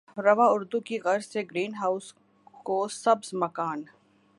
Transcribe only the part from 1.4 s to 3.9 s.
green house کو سبز مکان